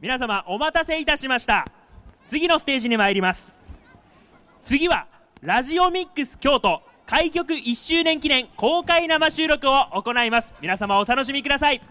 [0.00, 1.66] 皆様お待たせいたしました。
[2.28, 3.52] 次のステージに参ります。
[4.62, 5.08] 次は
[5.40, 10.54] ラジオミックス京都開局1周年記念公開生収録を行います。
[10.60, 11.82] 皆様お楽しみください。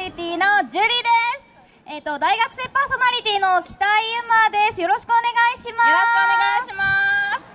[0.00, 0.94] リティのジュリで
[1.44, 1.44] す。
[1.84, 4.80] えっ、と大学生パーソナリティの北井由真です。
[4.80, 5.22] よろしくお願
[5.54, 5.90] いします。
[5.90, 6.84] よろしくお願いしま
[7.38, 7.50] す。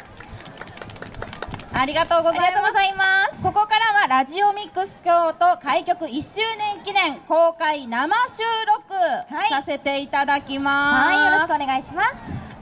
[1.78, 3.34] ありがとうございます。
[3.34, 9.50] ますここからはラジオミックス京都開局1周年記念公開生収録はい。
[9.50, 12.10] させていただきます、はいよろしくお願いします。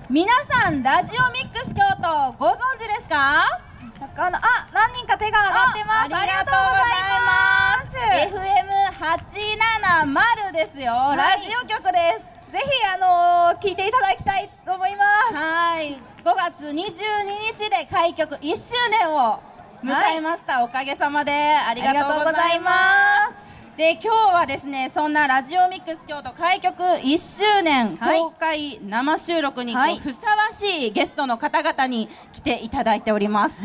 [0.10, 3.63] 皆さんラジオミックス京都ご存知ですか？
[4.16, 6.16] あのあ何人か手が上がってます。
[6.16, 7.98] ありがとうございます。
[10.50, 11.18] FM870 ですよ、い。
[11.18, 12.52] ラジオ局です。
[12.52, 15.36] ぜひあのー聞いていただきたいと思います。
[15.36, 16.00] はい。
[16.24, 16.76] 5月22
[17.58, 19.40] 日で開局1周年を
[19.84, 21.32] 迎えました、おかげさまで。
[21.32, 23.54] ありがとうございます。
[23.76, 27.18] で今日はですねそんなラジオミックス京都開局1
[27.58, 28.20] 周年はい。
[28.20, 29.98] 公開生収録にはい。
[29.98, 33.56] ふさわしいゲストの方々に来ていただいております、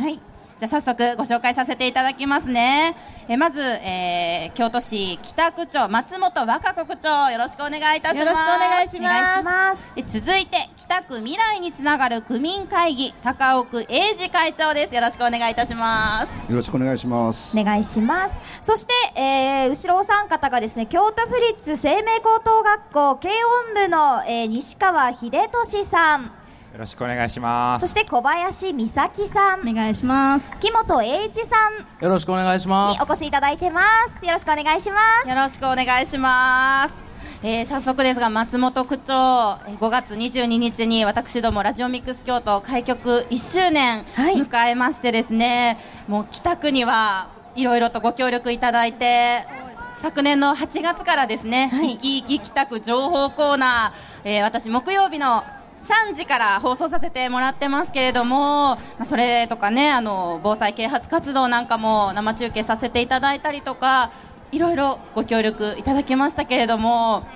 [0.59, 2.97] じゃあ早速ご紹介させていただきますね。
[3.31, 8.19] えまず、えー京都市北区長松本和歌子区長よろしくお願いいたします。
[8.19, 9.13] よろしくお願いします。
[9.13, 14.95] お願いしますえ続いて北区未来につながる区民会議高奥英二会長です。
[14.95, 16.51] よろしくお願いいたします。
[16.51, 17.59] よろしくお願いします。
[17.61, 18.41] お願いします。
[18.63, 23.31] そして、えー後ろお三方がですね京都府立生命高等学校軽
[23.69, 26.33] 音部の、えー西川秀俊さん
[26.73, 27.87] よろしくお願いします。
[27.89, 29.69] そして小林美咲さん。
[29.69, 30.45] お願いします。
[30.61, 32.03] 木本英一さん。
[32.05, 34.25] よろしくお願いしまにお越しいただいてます。
[34.25, 35.29] よろしくお願いします。
[35.29, 37.03] よろしくお願いします。
[37.43, 44.35] えー早速ですが松本区長えー5月22日に私どもラジオミックス京都開局1周年はい。
[44.37, 49.47] 迎えましてですね、もう北区にはいろいろとご協力いただいて
[49.95, 51.97] 昨年の8月からですね、はい。
[51.97, 55.45] 生き生き北区情報コーナー、えー私木曜日の
[55.89, 64.13] 3時から放送させてもらってますけれども、まあ、それとかねあの防災啓発活動なんかも生中継させていただいたりとか
[64.53, 67.27] いろいろご協力いただきましたけれども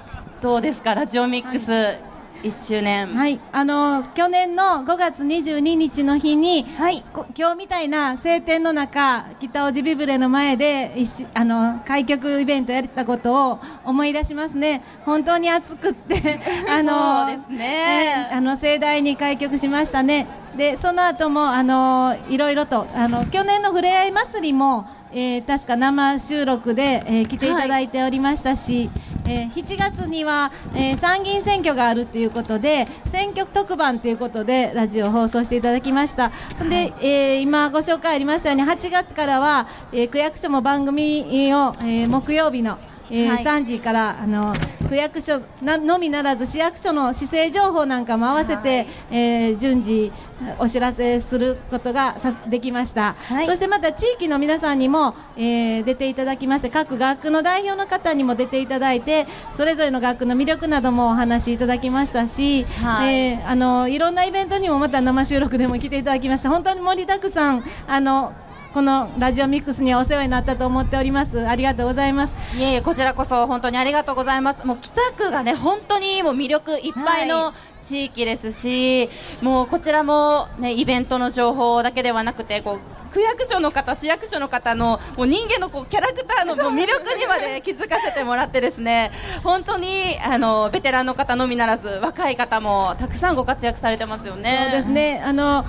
[0.42, 1.98] どうですかラジオミックス
[2.42, 3.38] 1周年、はい。
[3.52, 7.04] あの去年の5月22日の日に、はい。
[7.12, 10.92] こ今日みたいな晴天の中北大路ビブレの前で
[11.34, 14.82] あの開局イベントやったことを思い出しますね。
[15.04, 18.28] 本当に暑くって あのそうですね。
[18.30, 20.26] えーあの盛大に開局しましたね。
[20.56, 28.90] でその後もあのいろいろとあの去年のふれあい祭りも、えー確か生収録で、えー来ていただいておりましたし、
[29.26, 36.30] えー7月には、えー参議院選挙があるということで選挙特番ということでラジオを放送していただきました、
[36.68, 41.22] で、えー今ご紹介ありましたように8月からは、えー区役所も番組
[41.54, 42.78] を、えー木曜日の
[43.12, 43.44] えーはい。
[43.44, 44.54] 3時からあの
[44.88, 50.10] 区役所なのみならず市役所の市政情報なんかも合わせて、えー順次
[50.58, 53.46] お知らせすることがさできました、はい。
[53.46, 63.14] そしてまた地域の皆さんにも、えー出ていただきまして各学区の代表の方にも出ていただいてそれぞれの学区の魅力などもお話しいただきましたし、はい。
[63.14, 66.48] えーあのいろんなイベントにもまた生収録でも来ていただきました。
[66.48, 68.32] 本当に盛りだくさんあの
[68.72, 71.46] このラジオミックスにはお世話になったと思っております。
[71.46, 72.58] ありがとうございます。
[72.58, 74.64] いえいえこちらこそ本当にありがとうございます。
[74.66, 79.10] もう北区がね本当にもう魅力いっぱいの地域ですし、
[79.40, 89.10] もうこちらもねイベントの情報だけではなくてこう区役所の方市役所の方のもう人間のこうキャラクターのもう魅力にまで気づかせてもらってですね
[89.42, 94.68] 本当にあのベテランの方のみならず若い方もたくさんご活躍されてますよね。
[94.70, 95.20] そうですね。
[95.22, 95.66] あの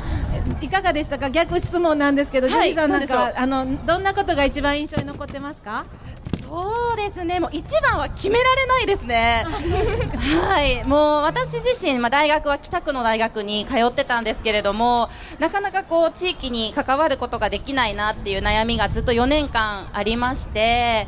[0.61, 1.29] いかがでしたか？
[1.29, 5.85] 逆質問なんですけど、ジはいュリーさんなんかあのどんなことが一番印象に残ってますか？
[6.53, 9.43] そうですね、もう一番は決められないですね。
[10.47, 15.09] はい、もう私自身、まあ、大学は北区の大学に通ってたんですけれども、
[15.39, 21.07] なかなかこう地域に関わることができないなっていう悩みがずっと4年間ありまして、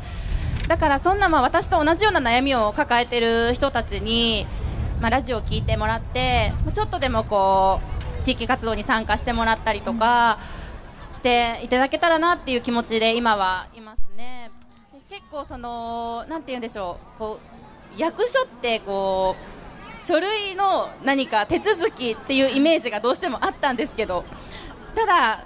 [0.66, 4.48] だからそんなまあ私と同じような悩みを抱えてる人たちに、
[5.00, 7.80] まあ、ラジオを聞いてもらって、ちょっとでもこ
[8.18, 10.40] う地域活動に参加してもらったりとか
[11.12, 14.50] していただけたらなっていう気持ちで今はいますね。
[15.16, 17.18] 結構そのなんて言うんでしょう。
[17.18, 17.40] こ
[17.96, 19.34] う役所ってこ
[19.98, 24.24] う書類の何か手続きっていうイメージがどうしてもあったんですけど。
[24.94, 25.44] ただ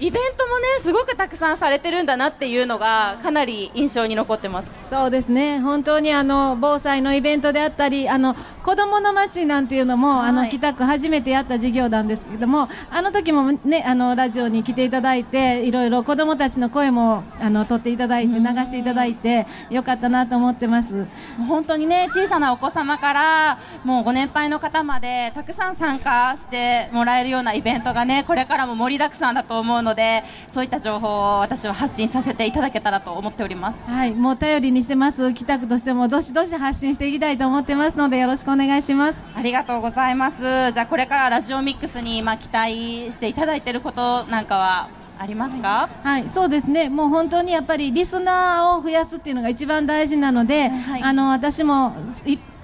[0.00, 4.70] イベントもねすごくたくさんされてるんだなっていうのがかなり印象に残ってます。
[4.90, 5.58] そうですね。
[5.58, 21.06] 本当にあの防災のイベントであったりあの子どもの街なんていうのも、はい、あの北区初めてやった事業なんですけどもあの時もねあのラジオに来ていただいていろいろ子どもたちの声もあの取っていただいて流していただいてよかったなと思ってます。
[21.48, 33.80] 本当にね小さなお子様からもうご年配の方までたくさん参加してもらえるようなイベントがねこれからも盛りだくさんだと思うのでそういった情報を私は発信させていただけたらと思っております。
[33.86, 35.32] はいもう頼りにしてます。
[35.34, 39.18] 北区としてもどしどし発信していきたいと思ってますのでよろしくお願いします。
[39.34, 40.72] ありがとうございます。
[40.72, 44.88] じゃあこれからラジオミックスにまあ期待していただいていることなんかは
[45.20, 51.92] ありますか、はい、はい、そうですね、もう本当にやっぱりリスナーを増やすっていうのが一番大事なので、はい、あの私も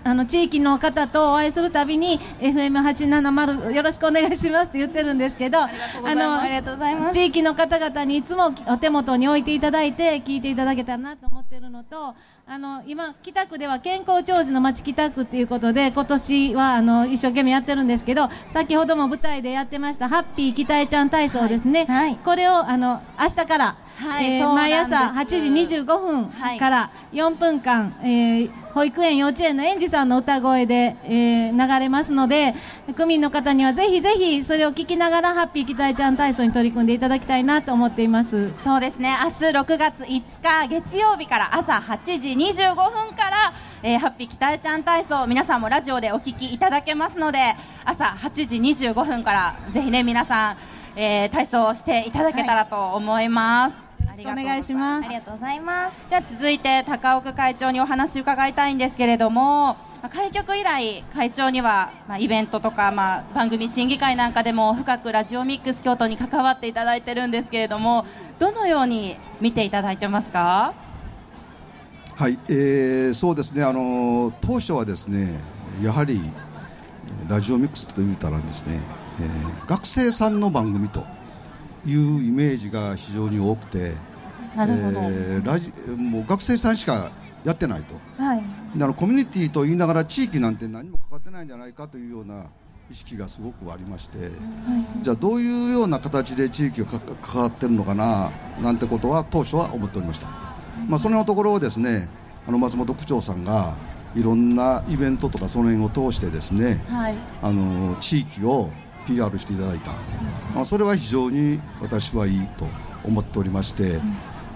[0.05, 5.69] あの地域の方とお会いするたびに FM870 よろしくお願いしますって言ってるんですけどあ
[6.15, 7.15] のありがとうございます。
[7.15, 12.15] 地域の方々にいつもお手元に置いていただいて聞いていただけたらなと思ってるのと
[12.47, 22.11] あの今、北区では健康長寿の町北区ということで今年はあの一生懸命やってるんですけど先ほども舞台でやってましたハッピー北江ちゃん体操ですね、はい。
[22.11, 32.55] はい、これをあの明日からはい、えー、毎朝8時25分から4分間、はい、えー、保育園、幼稚園の園児さんの歌声で、えー、流れますので
[32.97, 38.51] 区民の方にはぜひぜひそれを聞きながらハッピー北江ちゃん体操に取り組んでいただきたいなと思っています。
[38.63, 39.17] そうですね。
[39.23, 43.53] 明日6月5日月曜日から朝8時25分から、
[43.83, 47.55] えー、ハッピー北江ちゃん体操皆さんもラジオでお聞きいただけますので
[47.85, 50.57] 朝8時25分からぜひね皆さん
[50.97, 53.77] えー、体操をしていただけたらと思います。
[54.07, 55.07] はい、お願いします。
[55.07, 55.97] ありがとうございます。
[56.09, 59.77] では続いて高岡会長にお話伺いたいんですけれども、
[60.13, 68.05] 開局以来会長には、まあ、イベントとか、まあ、番組審議会なんかでも深くラジオミックス京都に関わっていただいてるんですけれども
[68.39, 70.75] どのように見ていただいてますか？
[72.17, 75.39] はい、えー、そうですねあの当初はですね
[75.83, 76.21] やはり
[77.29, 78.79] ラジオミックスというたらですね
[79.21, 81.05] えー、学生さんの番組と
[81.87, 83.95] いうイメージが非常に多くて
[84.57, 87.13] なるほど、えー、ラジもう学生さんしか
[87.45, 88.43] やってないと、はい、
[88.75, 92.47] あのコミュニティと言いながら地域なんて何もかかってないんじゃないかというような
[92.91, 94.31] 意識がすごくありまして、はい、
[95.03, 96.87] じゃあどういうような形で地域が
[97.23, 100.29] 関わってるのかななんてことは当初は思っておりました、
[100.89, 102.09] まあ、それのところをですね
[102.47, 103.77] あの松本区長さんが
[104.15, 108.71] いろんなイベントとかその辺を通してですね、はい、あの地域を
[109.07, 109.93] PR していただいた、
[110.55, 112.67] まあ、それは非常に私はいいと
[113.05, 114.01] 思っておりまして、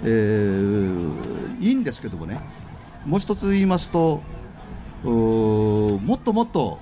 [0.05, 2.41] えー、いいんですけどもね
[3.05, 4.23] もう一つ言いますと
[5.03, 6.79] もっともっと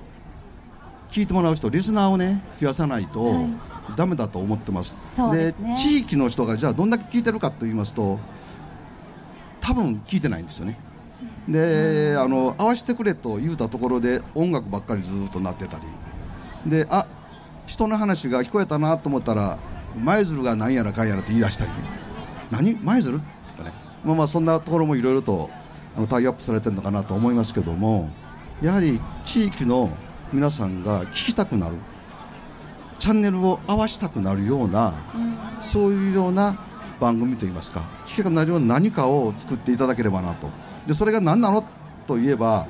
[1.09, 3.47] 聞いてもらう人リスナーをね増やさないと、はい、
[3.95, 4.99] だめだと思ってます、
[5.31, 8.19] で、ね、地域の人がじゃあどんだけ聞いてるかと言いますと
[9.67, 10.79] 多分聞いてないんですよね。
[11.49, 15.77] で、あの合わせてくれと言うたところで音楽ばっかりずっとなってた
[16.65, 16.71] り。
[16.71, 17.05] であ
[17.65, 19.57] 人の話が聞こえたなと思ったら
[19.99, 21.77] 舞鶴が何やらかんやらって言い出したりね。
[22.49, 22.75] 何？
[22.75, 23.19] 舞鶴？
[23.19, 23.25] と
[23.57, 23.73] かね、
[24.05, 25.49] まあ、まあそんなところもいろいろと
[25.97, 28.09] あのタイアップされてるのかなと思いますけども
[28.61, 29.89] やはり地域の
[30.31, 31.75] 皆さんが聞きたくなる。
[32.99, 36.57] チャンネルを合わしたくなるような、うん、そういうような
[36.99, 40.49] 番組といいますか聞きたくなるような何かを作っていただければなと。
[40.85, 41.63] でそれが何なの？
[42.07, 42.67] といえば、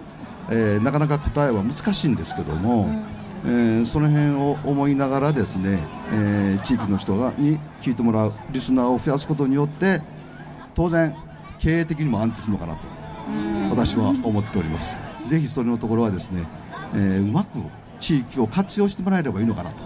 [0.49, 3.03] えー、なかなか答えは難しいんですけども、うん。
[3.45, 5.79] えー、その辺を思いながらですね、
[6.11, 10.01] えー、地域の人がに聞いてもらうリスナーを増やすことによって
[10.73, 11.15] 当然
[11.59, 12.87] 経営的にも安定するのかなと
[13.69, 14.97] 私は思っております。
[15.25, 16.47] ぜひそれのところはですね、
[16.95, 17.59] えー、うまく
[17.99, 19.83] 地域を活用してもらえればいいのかなと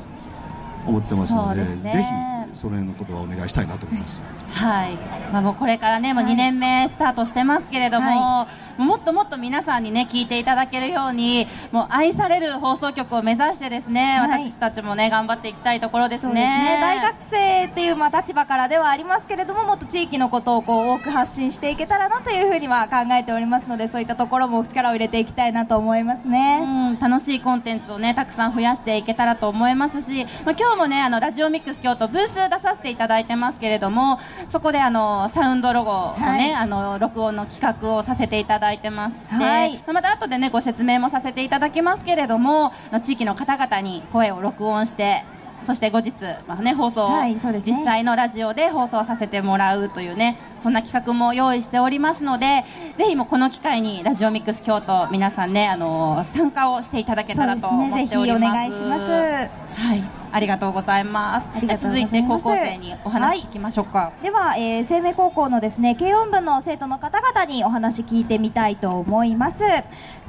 [0.87, 4.23] 思ってますので、ね、ぜひその辺のことはお願いしたいなと思います。
[4.53, 4.95] はい、
[5.31, 16.33] まあ、もうこれからね、もう2年目スタートしてますけれども、はい、もっともっと皆さんにね聞いていただけるように、もう愛される放送局を目指してですね、はい、私たちもね頑張っていきたいところですね。
[16.33, 26.61] すね大学生っていうまあ立場からではありますけれども、もっと地域のことをこう多く発信していけたらなというふうには考えておりますので、そういったところも力を入れていきたいなと思いますね。
[26.63, 34.19] うん、楽しいコンテンツをねたくさん増やしていけたらと思いますし、まあ今日もねあのラジオミックス京都ブース出させていただいてますけれども、
[34.49, 42.71] そこであのサウンドロゴのね、はい、あの録音の企画をさせていただいてまして、はい、また後でねご説明もさせていただきますけれども
[43.03, 45.23] 地域の方々に声を録音して
[45.61, 46.13] そして後日、
[46.47, 47.41] まあね、放送、はいね。
[47.63, 52.63] 実際のラジオで放送させてもらうというねそんな企画も用意しておりますので
[52.97, 58.49] ぜひもうこの機会にラジオミックス京都皆さんねあの参加をしていただけたらと思っております。
[58.49, 59.61] ぜひお願いします。
[59.73, 60.21] はい。
[60.33, 61.51] ありがとうございます。
[61.53, 62.17] ありがとうござ続います。
[62.17, 69.63] いて高校生にお話聞きましょうか、では、えー、生命高校のですね軽音部の生徒の方々にお話聞いてみたいと思います。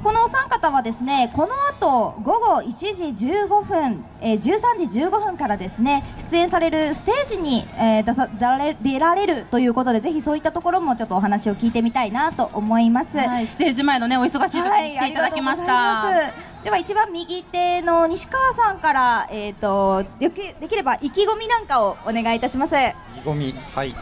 [0.03, 22.73] このお三方はですねこの後午後1時15分、えー、13時15分からですね出演されるステージに、えー出さ出られ出られるということでぜひそういったところもちょっとお話を聞いてみたいなと思います、はい、ステージ前のねお忙しい時に来ていただきました、はいでは一番右手の西川さんから、えー、とできできれば意気込みなんかをお願いいたします。
[22.73, 22.79] 意
[23.15, 23.93] 気込みはい、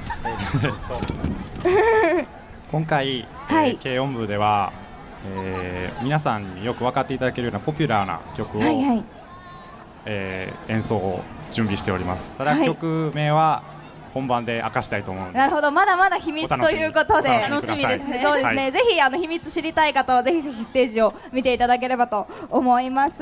[2.71, 3.71] 今回、はい。
[3.71, 4.71] えー 軽音部では、
[5.33, 9.03] えー皆さんによく分かっていただけるようなポピュラーな曲を、はいはい。
[10.05, 12.25] えー演奏を準備しております。
[12.37, 12.65] ただ、はい。
[12.67, 13.63] 曲名は
[14.13, 17.29] 本番で明かしたいと思うのでなるほどまだまだ秘密ということで。
[17.47, 18.71] お楽しみくださいそうですね、はい。
[18.71, 23.19] ぜひあの秘密知りたい方はぜひぜひステージを見ていただければと思います。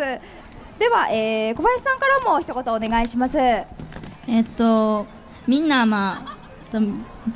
[0.80, 3.38] では、えー小林さんからも一言お願いします。
[3.38, 3.66] え
[4.42, 5.06] っと
[5.48, 6.40] みんなまあ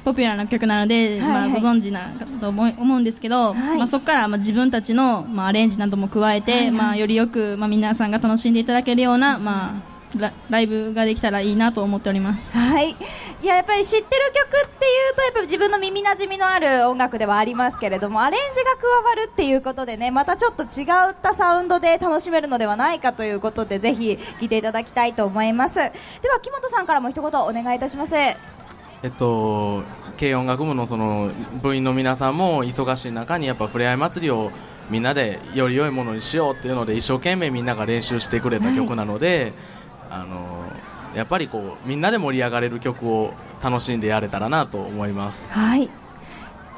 [0.04, 1.50] ポピュラーな曲なので、はいはい。
[1.50, 3.78] まあ、ご存知なかと思い思うんですけど、はい。
[3.78, 6.72] まあ、そこからまあ自分たちの、まあ、アレンジなども加えて、はいはい。
[6.72, 12.58] まあ、よりよく、まあ、皆さんが楽しんでいただけるような、まあ、ラライブができたらいいなと思っております。
[12.58, 12.96] はい、い
[13.46, 25.76] ややっぱり知ってる曲っていうとやっぱり自分の耳なじみのある音楽ではありますけれどもアレンジが加わるっていうことでねまたちょっと違ったサウンドで楽しめるのではないかということでぜひ聴いていただきたいと思います。
[25.76, 25.84] で
[26.30, 28.16] は木本さんからも一言お願いいたします。
[29.04, 29.84] えっと、
[30.18, 31.30] 軽音楽部のその
[31.62, 34.50] 部員の皆さんも忙しい中にやっぱふれあい祭りを
[34.90, 39.52] みんなでより良いものにしようっていうので一生懸命みんなが練習してくれた曲なので、
[40.14, 40.64] あの
[41.16, 45.52] やっぱりこうみんなで盛り上がれる曲を楽しんでやれたらなと思います。
[45.52, 45.90] はい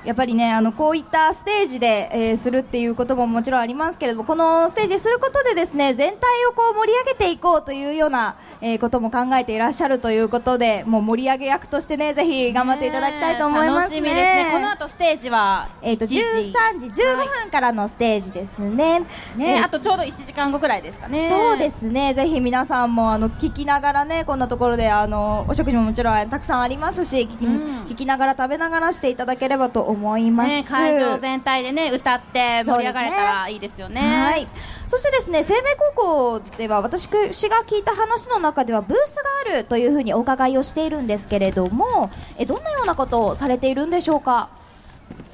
[0.06, 14.50] やっぱりねあのこういったステージで、えーするっていうことももちろんありますけれどもこのステージですることでですね全体をこう盛り上げていこうというような、えーことも考えていらっしゃるということでもう盛り上げ役としてねぜひ頑張っていただきたいと思います、ね、楽しみですね。
[14.52, 16.20] この後ステージはえー、と7時。
[16.20, 19.00] 13時15分からのステージですね。
[19.36, 21.30] ね、えーあとちょうど1時間後くらいですかね。
[21.30, 27.86] そうですね、ぜひ皆さんもあの聞きながらね、こんなところであのお食事ももちろんたくさんありますし、聞き,、うん。
[27.86, 29.95] 聞きながら食べながらしていただければと思います。
[30.44, 34.48] ね、会場全体でね歌って盛り上がれたらいいですよねはい。
[34.88, 37.20] そしてですね、生命高校では私が
[37.66, 39.24] 聞いた話の中ではブースが
[39.54, 44.50] あるというふうにお伺いをしているんですけれども、えどんなようなことをされているんでしょうか？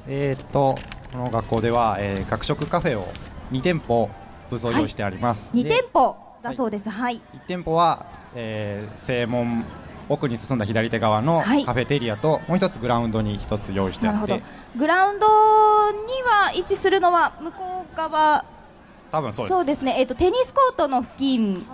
[0.08, 0.76] えーっと
[1.12, 3.12] この学校では、えー学食カフェを
[3.52, 4.08] 2店舗
[4.50, 6.88] ブースを用意してあります、2で店舗だそうです。
[6.90, 7.20] はい。
[7.34, 9.64] 1店舗は、えー正門
[10.12, 14.42] 奥に進んだ左手側のはいカフェテリアと、もう一つグラウンドに一つ用意してあって。
[14.76, 15.32] グラウンドに
[16.22, 18.44] は位置するのは向こう側
[19.10, 19.96] 多分そうですね。
[19.98, 21.66] えっ、とテニスコートの付近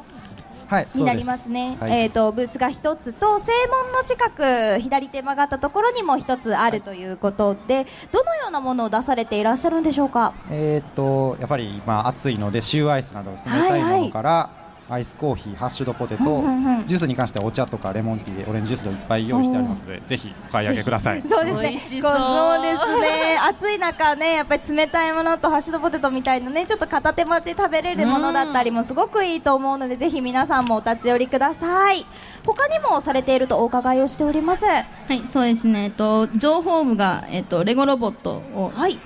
[0.68, 1.68] はいになりますね。
[1.68, 10.34] そうですはいえっ、とブースが一つと正門の近く左手曲がったところにも一つあるということで、どのようなものを出されていらっしゃるんでしょうか？
[10.50, 14.50] えーっとやっぱり今暑いのでシューアイスなど冷たいものから、
[14.90, 22.02] アイスコーヒーハッシュドポテト、ジュースに関してはお茶とかレモンティーでオレンジジュースでいっぱい用意してありますのでぜひお買い上げください そうですね。
[22.02, 23.38] こそうですね。
[23.46, 32.06] 暑い中ね、やっぱり冷たいものとハッシュドポテトみたいなね、ちょっと片手間で食べれるものだったりもすごくいいと思うので、ぜひ皆さんもお立ち寄りください。
[32.46, 34.64] 他にもされているとお伺いをしております。
[34.64, 34.80] は
[35.10, 35.84] い、そうですね。
[35.84, 38.98] えっと、情報部が、えっと、レゴロボットを、はい。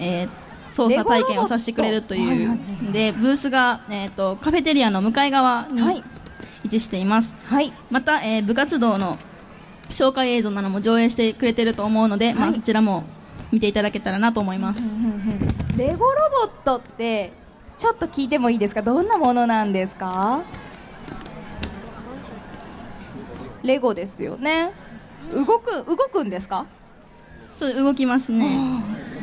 [0.00, 0.47] えー
[0.78, 2.58] 操作体験をさせてくれるという、
[2.92, 6.04] で、ブースが、えっと、カフェテリアの向かい側にはい
[6.64, 7.34] 位置しています。
[7.44, 7.72] はい。
[7.90, 9.18] また、えー部活動の
[9.90, 13.04] 紹介映像なども上映してくれてると思うので、まあ、そちらも
[13.50, 14.82] 見ていただけたらなと思います。
[15.76, 17.32] レゴロボットって、
[17.78, 18.82] ちょっと聞いてもいいですか？
[18.82, 20.42] どんなものなんですか？
[23.62, 24.72] レゴですよね。
[25.32, 26.66] 動く、動くんですか？
[27.56, 28.77] そう、動きますね。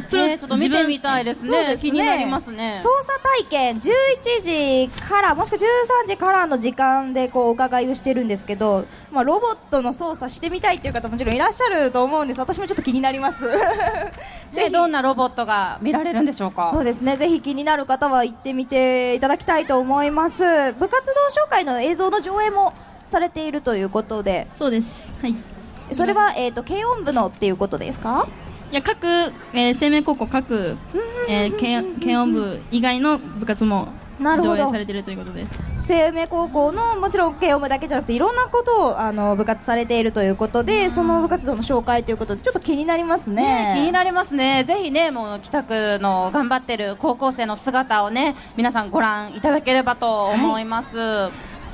[0.05, 1.47] プロねちょっと見てみたいですね。
[1.47, 1.77] そうですね。
[1.81, 2.75] 気になりますね。
[2.77, 12.39] 操作体験11時からもしくは13時からの時間でこうお伺いをしてるんですけど、まあ、ロボットの操作してみたいっていう方もちろんいらっしゃると思うんです。
[12.39, 13.41] 私もちょっと気になります。
[13.41, 13.51] ぜ
[14.53, 16.71] でひどんなロボットが見られるんでしょうか。
[16.73, 17.17] そうですね。
[17.17, 20.43] ぜひ気になる方は行ってみていただきたいと思います。
[20.73, 22.73] 部活動紹介の映像の上映も
[23.05, 24.47] されているということで。
[24.55, 25.13] そうです。
[25.21, 25.35] はい。
[25.91, 28.27] それは、えー、と軽音部のっていうことですか？
[28.71, 29.05] いや各、
[29.53, 30.77] えー生命高校各、
[31.29, 34.55] えー軽軽音部以外の部活もなるほど。
[34.55, 35.55] 上映されているということです。
[35.81, 43.43] 生命高校のもちろん慶応部だけじゃなくていろんなことをあの部活されているということで、その部活動の紹介ということでちょっと気になりますね。
[43.43, 51.29] ね気になりますね、ぜひね、もう北区の頑張ってる高校生の姿をね、皆さんご覧いただければと思います。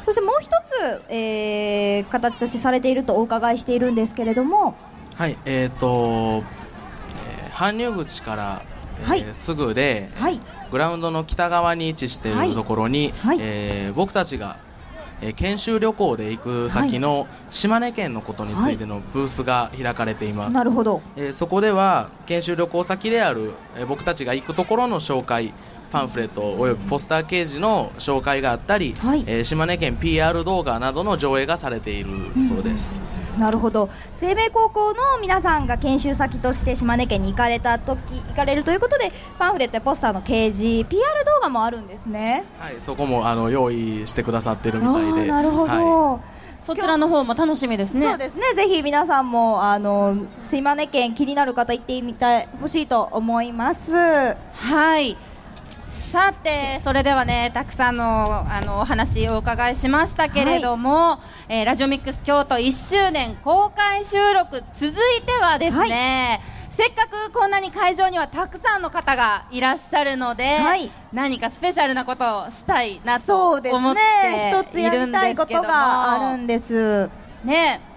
[0.06, 4.74] そしてもう一つ、えー形としてされているとお伺いしているんですけれども。
[5.16, 6.62] はいえっ、と、えー
[7.62, 8.64] 搬入口から、
[9.02, 9.26] えーはい。
[9.34, 10.40] すぐで、はい。
[10.72, 12.50] グラウンドの北側に位置していはい。
[12.50, 13.38] るところに、はい。
[13.40, 14.58] えー僕たちが、
[15.22, 21.02] えー研修旅行で行く先の島根県のことについてのブースが開かれています、なるほど。
[21.16, 25.54] えーそこでは研修旅行先である、えー僕たちが行くところの紹介
[25.92, 29.24] パンフレットおよびポスター掲示の紹介があったり、はい。
[29.28, 32.10] えー島根県 PR 動画などの上映がされている
[32.48, 32.98] そうです、
[33.42, 33.90] なるほど。
[34.14, 42.46] 生命高校の皆さんが研修先として島根県に行かれた時行かれるということでパンフレットやポスターの掲示 PR 動画もあるんですね。
[42.60, 45.22] はい、そこもあの用意してくださってるみあたいで。
[45.24, 45.74] ーなるほど、
[46.14, 46.20] は
[46.60, 48.06] そちらの方も楽しみですね。
[48.06, 48.54] そうですね。
[48.56, 50.16] ぜひ皆さんもあの
[50.48, 53.92] 島根県気になる方行ってみたいほしいと思います。
[53.96, 55.18] はい。
[55.92, 61.20] さて、それではね、たくさんのあのお話をお伺いしましたけれども、
[61.50, 64.94] えーラジオミックス京都1周年公開収録、続い
[65.26, 70.90] てはですね、せっかくこんなに会場にはたくさんの方がいらっしゃるので、はい。
[71.12, 74.54] 何かスペシャルなことをしたいなとそうです思ってね。
[74.64, 77.10] 一つやいるんりたいことがあるんです。
[77.44, 77.91] ね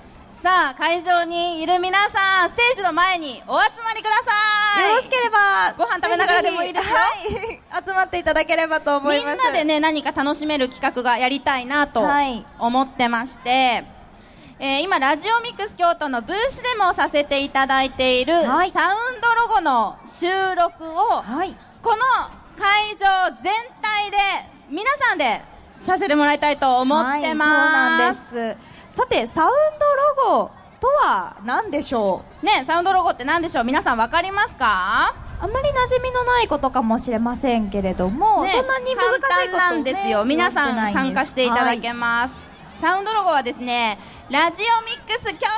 [0.44, 4.90] さあ会場にいる皆さんステージの前にお集まりください。
[4.90, 6.86] よろしければご飯食べながらでもいいです。
[6.86, 12.44] よはい、集まっていただければと思いますみんなでね何か楽しめる企画がやりたいなとはい。
[12.58, 21.56] 思ってまして、えー今ラジオミックス京都のブースでもさせていただいているサウンはいドロゴの収録を、はい。
[21.82, 22.02] この
[22.58, 24.18] 会場全体で
[24.68, 25.40] 皆さんで
[25.86, 29.50] させてもらいたいと思ってます、はい、そうなんですさてサウン
[30.20, 32.46] ドロゴとは何でしょう？
[32.46, 33.64] ねサウンドロゴって何でしょう？
[33.64, 35.16] 皆さんわかりますか？
[35.40, 43.98] あまり馴染みのないことかもしれませんけれども、ねそんなに難しいこと、簡単なんですよ、皆さん参加していただけまます、サウンドロゴはですね
[44.30, 45.48] ラジオミックス京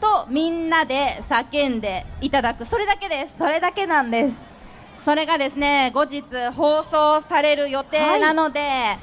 [0.00, 2.66] 都とみんなで叫んでいただく。
[2.66, 3.38] それだけです。
[3.38, 4.68] それだけなんです。
[5.02, 6.22] それがですね後日
[6.54, 8.98] 放送される予定なので、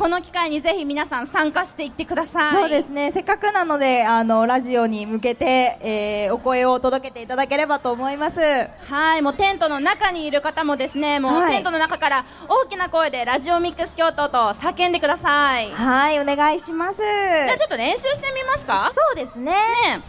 [0.00, 2.54] この機会にぜひ皆さん参加していってください。
[2.54, 3.12] そうですね。
[3.12, 8.40] せっかくなのであのラジオに向けて、えーお声を届けていただければと思います。
[8.40, 11.52] はい、もうテントの中にいる方もですね、もうはい。
[11.52, 15.66] テントの中から大きな声でラジオミックス京都と叫んでください。
[15.66, 17.02] じはいお願いします。
[17.02, 18.90] ゃあちょっと練習してみますか？
[18.90, 19.52] そうですね。
[19.52, 20.00] ね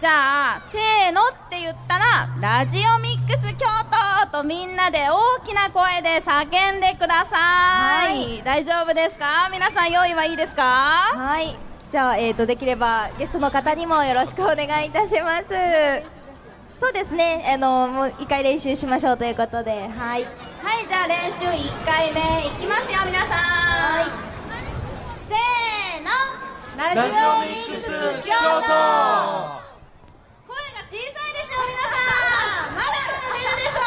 [0.00, 3.66] じゃあ、せーのって言ったら、ラジオミックス京
[4.30, 8.16] 都とみんなで大きな声で叫んでください。
[8.16, 8.42] はい。
[8.42, 9.50] 大丈夫ですか？
[9.52, 10.62] 皆さん用意はいいですか？
[10.62, 11.54] はい。
[11.90, 15.48] じゃあ、えー、とできればゲストの方にもよろしくお願いいたします。
[16.80, 17.52] そうですね。
[17.52, 19.70] あのもう一回練習しましょうということで。
[19.70, 19.90] はい。
[19.92, 20.24] はい、
[20.88, 24.06] じゃあ練習1回目いきますよ、皆さん。
[25.28, 26.10] せーの、
[26.78, 27.02] ラジオ
[27.44, 27.90] ミックス
[28.24, 28.32] 京
[28.66, 29.59] 都
[30.90, 32.02] 小さいですよ、皆さ
[32.66, 32.74] ん。
[32.74, 33.86] まだまだ出るでしょ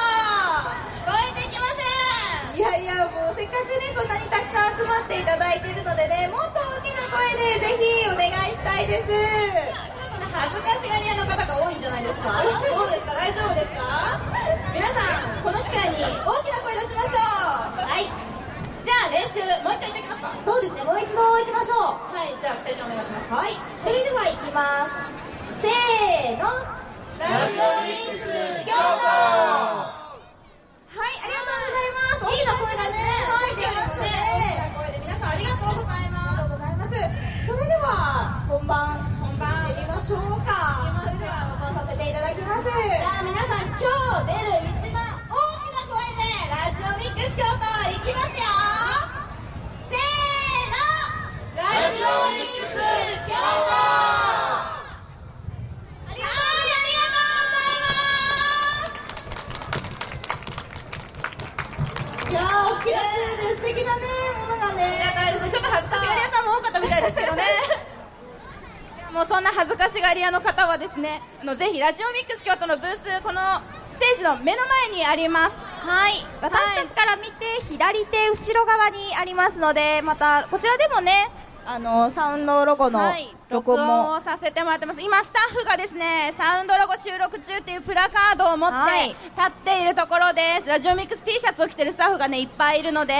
[0.71, 0.87] う。
[0.87, 2.55] 聞こえてきません。
[2.55, 9.11] いやいやもうせっかくねこんなにたくさん集まっていただいているのでねもっと大きな声でぜひお願いしたいです。
[9.11, 12.39] 恥ずかしがり屋の方が多いんじゃないですか？
[12.39, 13.11] そうですか？
[13.19, 14.23] 大丈夫ですか？
[14.71, 17.83] 皆さんこの機会に大きな声出しましょう。
[17.83, 18.07] はい。
[18.07, 20.31] じゃあ練習もう一回いただけますか？
[20.47, 22.15] そうですねもう一度行きましょう。
[22.15, 23.35] はいじゃあ北井ちゃんお願いします。
[23.35, 23.59] はい。
[23.83, 25.19] それでは行きます。
[25.59, 26.47] せーの
[27.19, 28.25] ラジオミックス
[28.65, 32.25] 京はいありがとうございます。
[32.25, 36.95] 大きな声ですねはい出ますね大きな声で皆さんありがとうございありまがとうございます。
[37.45, 39.49] それでは本番す本番。
[39.65, 40.93] 行ってみましょうか。
[41.05, 42.65] それでは録音させていただきます。
[42.65, 43.77] じゃあ皆さん今
[44.25, 47.61] 日出る一番大きな声でラジオミックス京都
[47.93, 48.47] いきますよ
[49.89, 51.61] せーのラ
[51.93, 52.81] ジオミックス
[53.27, 53.37] 京都
[56.09, 56.73] ありがとうあ
[62.25, 64.01] りがいやー大きな声で素敵なね
[64.39, 64.81] ものがね
[65.15, 67.43] とうございますちょっと恥ずかしがり屋さんも多かったみたいですけどね
[68.97, 71.21] いやもうそんな恥ずかしがり屋の方はですね。
[71.41, 73.39] あのぜひラジオミックス京都のブースこの
[73.91, 75.55] ステージの目の前にあります。
[75.55, 76.13] はい。
[76.41, 77.31] 私たちから見て
[77.69, 81.29] 左手後ろ側にありますのでまたこちらでもね
[81.65, 85.01] あのサウンドロゴのはい、録音も、をさせてもらってます。
[85.01, 89.07] 今スタッフがですねサウンドロゴ収録中っていうプラカードを持ってはい。
[89.07, 89.17] 立
[89.47, 90.67] っているところです。
[90.67, 93.13] ラジオミックス T シャツを着てるスタッフがねいっぱいいるので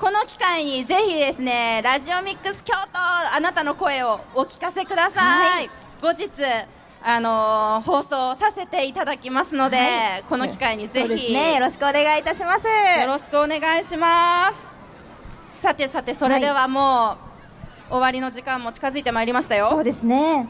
[0.00, 6.28] この機会にぜひですねラジオミックス京都あなたの声をお聞かせください、はい後日
[7.00, 10.24] あのー放送させていただきますので、はい。
[10.28, 11.54] この機会にぜひね。
[11.54, 12.66] よろしくお願いいたします。
[12.66, 14.72] よろしくお願いします。
[15.60, 17.16] さてさてそれではも
[17.88, 19.68] う、終わりの時間も近づいてまいりましたよ。
[19.70, 20.48] そうですね。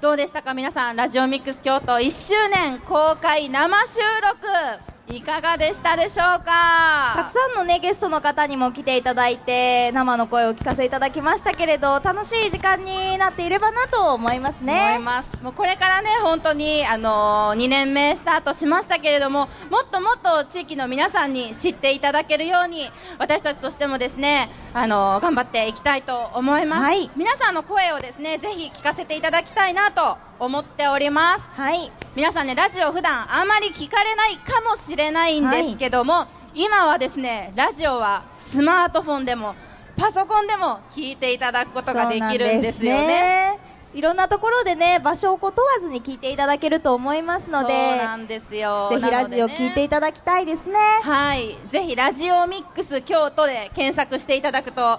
[0.00, 0.96] どうでしたか皆さん。
[0.96, 7.12] ラジオミックス京都1周年公開生収録いかがでしたでしょうか？
[7.16, 15.28] たくさんのねゲストの方にも来ていただいて生の声を聞かせていただきましたけれど楽しい時間になっていればなと思います思いねます。
[15.42, 27.10] もうこれからね本当にあのー、2年目スタートしましたけれどももっともっと地域の皆さんに知っていただけるように私たちとしてもですねあのー頑張っていきたいと思います、はい。
[27.16, 31.48] 皆さんの声をですねぜひ聞かせていただきたいなと思っております。
[31.52, 31.92] はい。
[32.16, 39.54] 皆さんねラジオ普段あまり聞かれないかもしれないんですけども、今はですねラジオはスマートフォンでも
[39.96, 43.56] パソコンでも聞いていただくことができるんですよね。
[43.94, 48.88] いろんなところでね場所を問わずに聞いていただけると思いますのそうでなんですよ。
[48.90, 50.76] ぜひラジオ聞いていただきたいですね。
[51.02, 51.56] はい。
[51.68, 54.98] ぜひラジオミックス京都で検索していただくと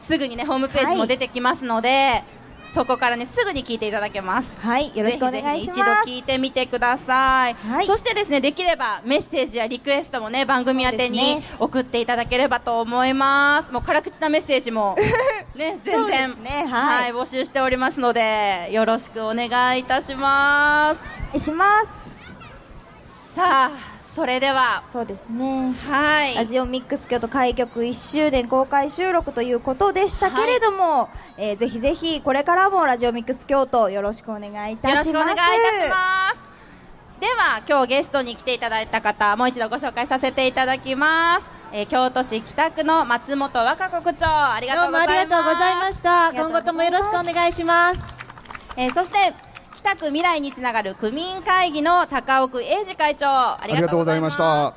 [0.00, 2.24] すぐにねホームページも出てきますので、
[2.72, 4.58] そこからねすぐに聞いていただけます。
[4.60, 5.80] はいよろしくお願いします。
[5.80, 7.86] 一度聞いてみてください、はい。
[7.86, 13.72] そしてですねできればメッセージやリクエストもね番組宛てに送っていただければと思います。
[13.72, 14.96] もう辛口なメッセージも
[15.54, 20.94] ね全然ですねはい募集しておりますのでよろしくお願いいたしま
[21.34, 21.38] す。
[21.38, 22.24] します。
[23.34, 24.82] さあそれでは。
[24.92, 25.72] そうですね。
[25.88, 26.34] はい。
[26.34, 35.08] ラジオミックス京都開局1周年公開収録ということでしたけれども、えーぜひぜひこれからもラジオミックス京都よろしくお願いいたします。
[35.08, 35.36] よろしくお願いい
[35.80, 36.42] たします
[37.20, 45.22] では今日ゲストに来ていただいた方もう一度ご紹介させていただきます、えー京都市北区の松本和歌子区長ありがとどうございました。
[45.24, 46.02] りがとうございます。
[46.34, 47.98] 今後ともよろしくお願いします。
[48.76, 54.66] えーそして北区未来につながる区民会議の高奥英二会長あありがとうございました。
[54.66, 54.74] あ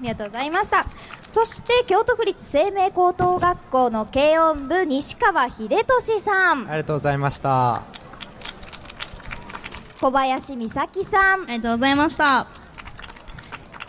[0.00, 0.86] りがとうございました。
[1.28, 6.68] そして京都府立生命高等学校の軽音部西川秀俊さん。
[6.68, 7.82] ありがとうございました。
[10.00, 11.42] 小林美咲さん。
[11.42, 12.46] ありがとうございました。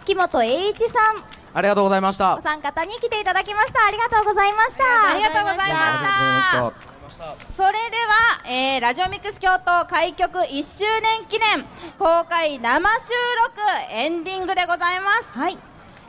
[0.06, 1.16] 木本栄一さん。
[1.54, 2.38] ありがとうございました。
[2.38, 3.86] お三方に来ていただきました。
[3.86, 4.84] ありがとうございました。
[5.12, 11.66] ありがとうございましたそれでは、えーラジオミックス京都開局1周年記念
[11.98, 13.12] 公開生収
[13.46, 13.60] 録
[13.92, 15.58] エンディングでございます、はい。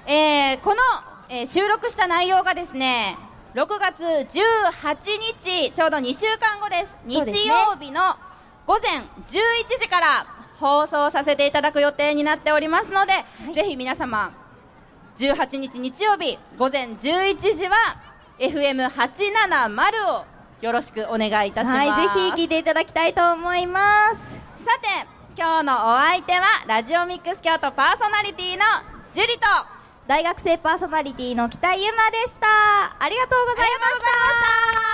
[0.07, 0.81] えーこの、
[1.29, 3.17] えー収録した内容がですね
[3.55, 4.71] 6月18
[5.43, 6.97] 日ちょうど2週間後です。
[7.05, 8.15] 日曜日の
[8.69, 9.05] 午前11
[9.81, 10.27] 時から
[10.61, 13.13] 放送させていただく予定になっておりますので、
[13.53, 14.31] ぜひ皆様
[15.17, 17.97] 18日日曜日午前11時は
[18.39, 20.30] FM870 を
[20.61, 24.39] よろしくお願いいたします、はいぜひ聞いていただきたいと思います。
[24.59, 24.89] さて
[25.37, 28.63] 今日のお相手はラジオミックス京都パーソナリティの
[29.11, 29.41] ジュリと。
[30.07, 32.47] 大学生パーソナリティの北ゆまでした。
[32.99, 34.03] ありがとうございまし
[34.85, 34.90] た